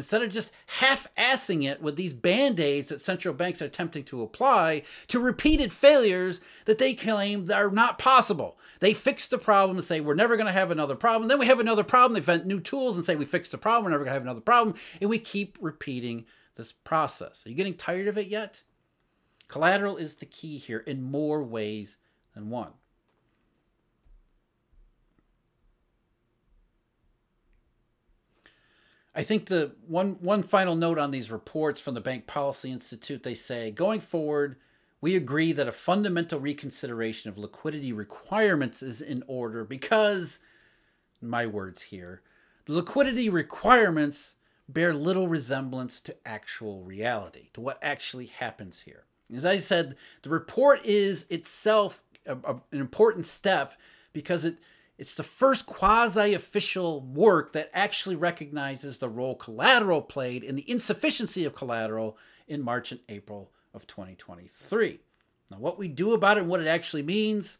Instead 0.00 0.22
of 0.22 0.32
just 0.32 0.50
half 0.78 1.06
assing 1.18 1.70
it 1.70 1.82
with 1.82 1.94
these 1.94 2.14
band 2.14 2.58
aids 2.58 2.88
that 2.88 3.02
central 3.02 3.34
banks 3.34 3.60
are 3.60 3.66
attempting 3.66 4.02
to 4.02 4.22
apply 4.22 4.80
to 5.08 5.20
repeated 5.20 5.74
failures 5.74 6.40
that 6.64 6.78
they 6.78 6.94
claim 6.94 7.46
are 7.52 7.70
not 7.70 7.98
possible. 7.98 8.58
They 8.78 8.94
fix 8.94 9.28
the 9.28 9.36
problem 9.36 9.76
and 9.76 9.84
say, 9.84 10.00
we're 10.00 10.14
never 10.14 10.38
going 10.38 10.46
to 10.46 10.52
have 10.52 10.70
another 10.70 10.96
problem. 10.96 11.28
Then 11.28 11.38
we 11.38 11.44
have 11.44 11.60
another 11.60 11.84
problem. 11.84 12.14
They 12.14 12.20
invent 12.20 12.46
new 12.46 12.60
tools 12.60 12.96
and 12.96 13.04
say, 13.04 13.14
we 13.14 13.26
fixed 13.26 13.52
the 13.52 13.58
problem. 13.58 13.84
We're 13.84 13.90
never 13.90 14.04
going 14.04 14.12
to 14.12 14.14
have 14.14 14.22
another 14.22 14.40
problem. 14.40 14.74
And 15.02 15.10
we 15.10 15.18
keep 15.18 15.58
repeating 15.60 16.24
this 16.54 16.72
process. 16.72 17.44
Are 17.44 17.50
you 17.50 17.54
getting 17.54 17.74
tired 17.74 18.08
of 18.08 18.16
it 18.16 18.28
yet? 18.28 18.62
Collateral 19.48 19.98
is 19.98 20.16
the 20.16 20.24
key 20.24 20.56
here 20.56 20.78
in 20.78 21.02
more 21.02 21.42
ways 21.42 21.98
than 22.34 22.48
one. 22.48 22.72
I 29.14 29.22
think 29.22 29.46
the 29.46 29.72
one 29.86 30.12
one 30.20 30.42
final 30.42 30.76
note 30.76 30.98
on 30.98 31.10
these 31.10 31.30
reports 31.30 31.80
from 31.80 31.94
the 31.94 32.00
Bank 32.00 32.26
Policy 32.26 32.70
Institute 32.70 33.22
they 33.22 33.34
say 33.34 33.70
going 33.70 34.00
forward 34.00 34.56
we 35.02 35.16
agree 35.16 35.52
that 35.52 35.66
a 35.66 35.72
fundamental 35.72 36.38
reconsideration 36.38 37.30
of 37.30 37.38
liquidity 37.38 37.92
requirements 37.92 38.82
is 38.82 39.00
in 39.00 39.24
order 39.26 39.64
because 39.64 40.40
my 41.20 41.46
words 41.46 41.82
here 41.82 42.22
the 42.66 42.74
liquidity 42.74 43.28
requirements 43.28 44.34
bear 44.72 44.94
little 44.94 45.28
resemblance 45.28 46.00
to 46.00 46.16
actual 46.24 46.82
reality, 46.82 47.48
to 47.54 47.60
what 47.60 47.78
actually 47.82 48.26
happens 48.26 48.82
here. 48.82 49.04
As 49.34 49.44
I 49.44 49.58
said, 49.58 49.96
the 50.22 50.30
report 50.30 50.84
is 50.84 51.26
itself 51.30 52.02
a, 52.26 52.36
a, 52.44 52.54
an 52.72 52.80
important 52.80 53.26
step 53.26 53.74
because 54.12 54.44
it 54.44 54.58
it's 55.00 55.14
the 55.14 55.22
first 55.22 55.64
quasi 55.64 56.34
official 56.34 57.00
work 57.00 57.54
that 57.54 57.70
actually 57.72 58.16
recognizes 58.16 58.98
the 58.98 59.08
role 59.08 59.34
collateral 59.34 60.02
played 60.02 60.44
in 60.44 60.56
the 60.56 60.70
insufficiency 60.70 61.46
of 61.46 61.54
collateral 61.54 62.18
in 62.46 62.60
March 62.60 62.92
and 62.92 63.00
April 63.08 63.50
of 63.72 63.86
2023. 63.86 65.00
Now, 65.50 65.56
what 65.56 65.78
we 65.78 65.88
do 65.88 66.12
about 66.12 66.36
it 66.36 66.42
and 66.42 66.50
what 66.50 66.60
it 66.60 66.66
actually 66.66 67.02
means, 67.02 67.56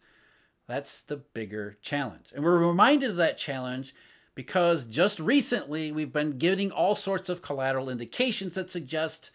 that's 0.68 1.00
the 1.00 1.16
bigger 1.16 1.78
challenge. 1.80 2.30
And 2.34 2.44
we're 2.44 2.58
reminded 2.58 3.08
of 3.08 3.16
that 3.16 3.38
challenge 3.38 3.94
because 4.34 4.84
just 4.84 5.18
recently 5.18 5.90
we've 5.90 6.12
been 6.12 6.36
getting 6.36 6.70
all 6.70 6.94
sorts 6.94 7.30
of 7.30 7.40
collateral 7.40 7.88
indications 7.88 8.54
that 8.54 8.68
suggest 8.68 9.30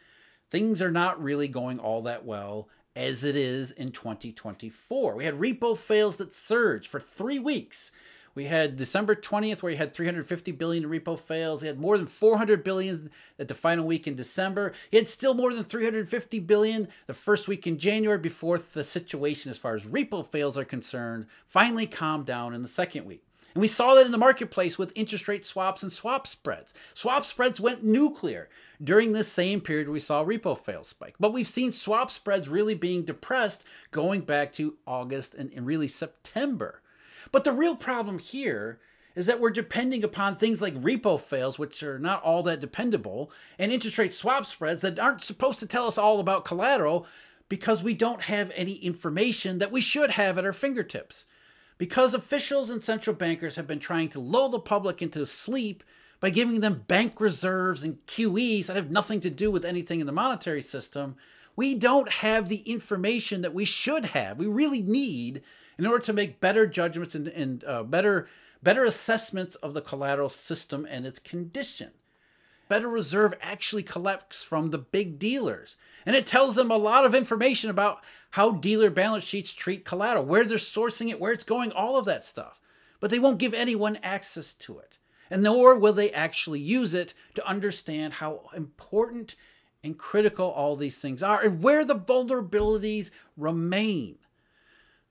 things 0.52 0.80
are 0.80 0.92
not 0.92 1.20
really 1.20 1.48
going 1.48 1.80
all 1.80 2.04
that 2.04 2.24
well 2.24 2.70
as 2.96 3.24
it 3.24 3.36
is 3.36 3.72
in 3.72 3.90
2024. 3.90 5.16
We 5.16 5.26
had 5.26 5.40
repo 5.40 5.78
fails 5.78 6.18
that 6.18 6.34
surged 6.34 6.88
for 6.88 7.00
three 7.00 7.40
weeks. 7.40 7.92
We 8.34 8.46
had 8.46 8.76
December 8.76 9.16
20th 9.16 9.64
where 9.64 9.72
you 9.72 9.78
had 9.78 9.94
350 9.94 10.52
billion 10.52 10.84
in 10.84 10.90
repo 10.90 11.18
fails. 11.18 11.62
He 11.62 11.68
had 11.68 11.80
more 11.80 11.98
than 11.98 12.06
400 12.06 12.64
billion 12.64 13.10
at 13.40 13.48
the 13.48 13.54
final 13.54 13.86
week 13.86 14.08
in 14.08 14.16
December. 14.16 14.74
He 14.92 14.98
had 14.98 15.08
still 15.08 15.34
more 15.34 15.54
than 15.54 15.64
350 15.64 16.40
billion 16.40 16.90
the 17.08 17.14
first 17.14 17.48
week 17.48 17.66
in 17.66 17.78
January 17.78 18.20
before 18.20 18.58
the 18.58 18.84
situation 18.84 19.52
as 19.52 19.58
far 19.58 19.76
as 19.76 19.84
repo 19.84 20.26
fails 20.30 20.58
are 20.58 20.66
concerned 20.66 21.28
finally 21.48 21.88
calmed 21.88 22.26
down 22.26 22.54
in 22.54 22.62
the 22.62 22.68
second 22.68 23.06
week. 23.06 23.25
And 23.56 23.62
we 23.62 23.68
saw 23.68 23.96
that 23.96 24.06
in 24.06 24.12
the 24.12 24.18
marketplace 24.18 24.78
with 24.78 24.92
interest 24.96 25.30
rate 25.30 25.46
swaps 25.46 25.82
and 25.82 25.92
swap 25.92 26.28
spreads. 26.28 26.74
Swap 26.94 27.24
spreads 27.24 27.60
went 27.60 27.86
nuclear 27.86 28.50
during 28.84 29.14
this 29.14 29.32
same 29.32 29.62
period 29.62 29.88
we 29.88 30.02
saw 30.02 30.26
repo 30.26 30.58
fail 30.58 30.84
spike. 30.84 31.16
But 31.22 31.32
we've 31.32 31.48
seen 31.48 31.72
swap 31.72 32.12
spreads 32.12 32.50
really 32.50 32.76
being 32.76 33.04
depressed 33.04 33.64
going 33.92 34.22
back 34.22 34.52
to 34.54 34.76
August 34.86 35.34
and, 35.34 35.52
and 35.54 35.66
really 35.66 35.88
September. 35.88 36.82
But 37.32 37.46
the 37.46 37.54
real 37.54 37.78
problem 37.78 38.20
here 38.20 38.80
is 39.16 39.26
that 39.28 39.40
we're 39.40 39.52
depending 39.52 40.04
upon 40.04 40.36
things 40.36 40.62
like 40.62 40.76
repo 40.76 41.18
fails, 41.18 41.58
which 41.58 41.82
are 41.82 41.98
not 41.98 42.22
all 42.24 42.44
that 42.44 42.60
dependable, 42.60 43.32
and 43.58 43.72
interest 43.72 43.98
rate 43.98 44.14
swap 44.14 44.46
spreads 44.46 44.82
that 44.82 45.00
aren't 45.00 45.24
supposed 45.24 45.60
to 45.60 45.66
tell 45.66 45.88
us 45.88 45.98
all 45.98 46.20
about 46.20 46.44
collateral 46.44 47.08
because 47.48 47.82
we 47.82 47.94
don't 47.94 48.24
have 48.24 48.52
any 48.54 48.74
information 48.74 49.60
that 49.60 49.72
we 49.72 49.80
should 49.80 50.12
have 50.12 50.38
at 50.38 50.44
our 50.44 50.52
fingertips. 50.52 51.24
Because 51.78 52.14
officials 52.14 52.70
and 52.70 52.82
central 52.82 53.16
bankers 53.16 53.58
have 53.58 53.68
been 53.68 53.80
trying 53.80 54.10
to 54.10 54.20
lull 54.20 54.50
the 54.50 54.60
public 54.60 55.02
into 55.02 55.26
sleep 55.26 55.84
by 56.20 56.30
giving 56.30 56.62
them 56.62 56.86
bank 56.88 57.20
reserves 57.20 57.84
and 57.84 58.06
QEs 58.06 58.68
that 58.68 58.76
have 58.76 58.92
nothing 58.92 59.20
to 59.22 59.30
do 59.30 59.52
with 59.52 59.66
anything 59.66 60.00
in 60.00 60.08
the 60.08 60.14
monetary 60.14 60.62
system, 60.62 61.16
we 61.56 61.76
don't 61.76 62.10
have 62.10 62.50
the 62.50 62.62
information 62.62 63.42
that 63.42 63.54
we 63.54 63.66
should 63.66 64.08
have. 64.08 64.38
We 64.38 64.48
really 64.48 64.82
need 64.82 65.42
in 65.78 65.86
order 65.86 66.04
to 66.06 66.14
make 66.14 66.40
better 66.40 66.66
judgments 66.66 67.16
and, 67.16 67.28
and 67.28 67.64
uh, 67.66 67.84
better 67.84 68.28
better 68.64 68.84
assessments 68.84 69.56
of 69.56 69.76
the 69.76 69.82
collateral 69.82 70.30
system 70.30 70.88
and 70.90 71.06
its 71.06 71.20
condition. 71.20 71.92
Federal 72.68 72.94
Reserve 72.94 73.34
actually 73.42 73.84
collects 73.84 74.44
from 74.44 74.70
the 74.70 74.78
big 74.78 75.20
dealers. 75.20 75.76
And 76.06 76.16
it 76.16 76.26
tells 76.26 76.56
them 76.56 76.72
a 76.72 76.78
lot 76.78 77.06
of 77.06 77.14
information 77.14 77.70
about 77.70 78.04
how 78.32 78.52
dealer 78.52 78.90
balance 78.90 79.24
sheets 79.24 79.54
treat 79.54 79.86
collateral, 79.86 80.26
where 80.26 80.44
they're 80.44 80.58
sourcing 80.58 81.10
it, 81.10 81.20
where 81.20 81.32
it's 81.32 81.44
going, 81.44 81.72
all 81.72 81.98
of 81.98 82.06
that 82.06 82.26
stuff. 82.26 82.60
But 83.00 83.12
they 83.12 83.20
won't 83.20 83.40
give 83.40 83.54
anyone 83.54 84.00
access 84.02 84.54
to 84.56 84.80
it. 84.80 84.98
And 85.30 85.44
nor 85.44 85.76
will 85.76 85.94
they 85.94 86.12
actually 86.12 86.60
use 86.60 86.94
it 86.94 87.14
to 87.36 87.48
understand 87.48 88.14
how 88.14 88.50
important 88.56 89.36
and 89.84 89.98
critical 89.98 90.50
all 90.50 90.76
these 90.76 91.00
things 91.00 91.22
are 91.22 91.44
and 91.44 91.62
where 91.62 91.86
the 91.86 91.96
vulnerabilities 91.96 93.12
remain. 93.38 94.18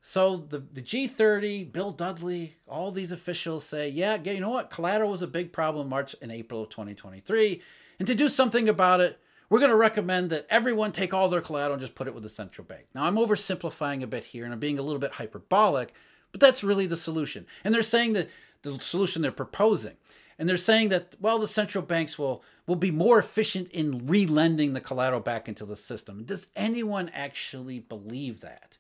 So 0.07 0.37
the, 0.37 0.59
the 0.59 0.83
G30, 0.83 1.73
Bill 1.73 1.91
Dudley, 1.91 2.57
all 2.69 2.91
these 2.91 3.11
officials 3.11 3.65
say, 3.65 3.89
yeah, 3.89 4.19
you 4.23 4.39
know 4.39 4.51
what? 4.51 4.69
Collateral 4.69 5.11
was 5.11 5.23
a 5.23 5.27
big 5.27 5.51
problem 5.51 5.89
March 5.89 6.15
and 6.21 6.31
April 6.31 6.63
of 6.63 6.69
2023. 6.69 7.63
And 7.99 8.07
to 8.07 8.15
do 8.15 8.29
something 8.29 8.69
about 8.69 9.01
it, 9.01 9.19
we're 9.49 9.61
going 9.61 9.71
to 9.71 9.77
recommend 9.77 10.29
that 10.29 10.47
everyone 10.51 10.93
take 10.93 11.15
all 11.15 11.31
their 11.31 11.41
collateral 11.41 11.73
and 11.73 11.81
just 11.81 11.95
put 11.95 12.07
it 12.07 12.13
with 12.13 12.23
the 12.23 12.29
central 12.29 12.67
bank. 12.67 12.85
Now, 12.95 13.05
I'm 13.05 13.15
oversimplifying 13.15 14.03
a 14.03 14.07
bit 14.07 14.27
here 14.27 14.45
and 14.45 14.53
I'm 14.53 14.61
being 14.61 14.79
a 14.79 14.83
little 14.83 15.01
bit 15.01 15.13
hyperbolic, 15.13 15.95
but 16.33 16.41
that's 16.41 16.63
really 16.63 16.87
the 16.87 16.99
solution. 16.99 17.47
And 17.65 17.75
they're 17.75 17.81
saying 17.81 18.13
that 18.13 18.29
the 18.61 18.79
solution 18.81 19.23
they're 19.23 19.33
proposing. 19.33 19.95
And 20.39 20.47
they're 20.47 20.59
saying 20.59 20.91
that, 20.91 21.15
well, 21.19 21.39
the 21.39 21.49
central 21.49 21.83
banks 21.83 22.19
will, 22.19 22.45
will 22.67 22.77
be 22.77 22.91
more 22.91 23.19
efficient 23.19 23.71
in 23.71 24.07
relending 24.07 24.75
the 24.75 24.83
collateral 24.83 25.21
back 25.21 25.49
into 25.49 25.65
the 25.65 25.77
system. 25.77 26.25
Does 26.25 26.49
anyone 26.55 27.09
actually 27.15 27.79
believe 27.79 28.41
that? 28.41 28.77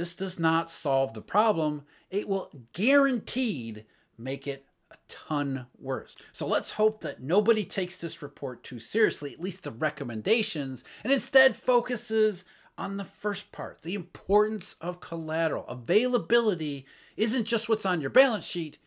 This 0.00 0.16
does 0.16 0.38
not 0.38 0.70
solve 0.70 1.12
the 1.12 1.20
problem. 1.20 1.82
It 2.08 2.26
will 2.26 2.50
guaranteed 2.72 3.84
make 4.16 4.46
it 4.46 4.64
a 4.90 4.96
ton 5.08 5.66
worse. 5.78 6.16
So 6.32 6.46
let's 6.46 6.70
hope 6.70 7.02
that 7.02 7.20
nobody 7.20 7.66
takes 7.66 7.98
this 7.98 8.22
report 8.22 8.64
too 8.64 8.80
seriously, 8.80 9.34
at 9.34 9.42
least 9.42 9.62
the 9.62 9.70
recommendations, 9.70 10.84
and 11.04 11.12
instead 11.12 11.54
focuses 11.54 12.46
on 12.78 12.96
the 12.96 13.04
first 13.04 13.52
part 13.52 13.82
the 13.82 13.92
importance 13.92 14.74
of 14.80 15.00
collateral. 15.00 15.66
Availability 15.66 16.86
isn't 17.18 17.44
just 17.44 17.68
what's 17.68 17.84
on 17.84 18.00
your 18.00 18.08
balance 18.08 18.46
sheet, 18.46 18.78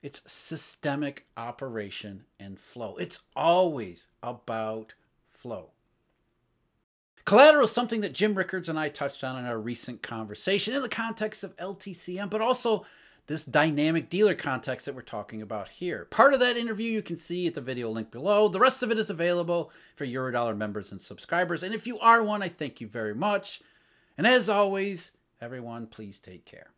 it's 0.00 0.22
systemic 0.26 1.26
operation 1.36 2.24
and 2.40 2.58
flow. 2.58 2.96
It's 2.96 3.20
always 3.36 4.08
about 4.22 4.94
flow. 5.28 5.73
Collateral 7.24 7.64
is 7.64 7.72
something 7.72 8.02
that 8.02 8.12
Jim 8.12 8.34
Rickards 8.34 8.68
and 8.68 8.78
I 8.78 8.90
touched 8.90 9.24
on 9.24 9.38
in 9.38 9.46
our 9.46 9.58
recent 9.58 10.02
conversation 10.02 10.74
in 10.74 10.82
the 10.82 10.90
context 10.90 11.42
of 11.42 11.56
LTCM, 11.56 12.28
but 12.28 12.42
also 12.42 12.84
this 13.28 13.46
dynamic 13.46 14.10
dealer 14.10 14.34
context 14.34 14.84
that 14.84 14.94
we're 14.94 15.00
talking 15.00 15.40
about 15.40 15.70
here. 15.70 16.04
Part 16.10 16.34
of 16.34 16.40
that 16.40 16.58
interview 16.58 16.92
you 16.92 17.00
can 17.00 17.16
see 17.16 17.46
at 17.46 17.54
the 17.54 17.62
video 17.62 17.88
link 17.88 18.10
below. 18.10 18.48
The 18.48 18.60
rest 18.60 18.82
of 18.82 18.90
it 18.90 18.98
is 18.98 19.08
available 19.08 19.72
for 19.96 20.04
Eurodollar 20.04 20.54
members 20.54 20.92
and 20.92 21.00
subscribers. 21.00 21.62
And 21.62 21.74
if 21.74 21.86
you 21.86 21.98
are 22.00 22.22
one, 22.22 22.42
I 22.42 22.48
thank 22.48 22.82
you 22.82 22.86
very 22.86 23.14
much. 23.14 23.62
And 24.18 24.26
as 24.26 24.50
always, 24.50 25.12
everyone, 25.40 25.86
please 25.86 26.20
take 26.20 26.44
care. 26.44 26.72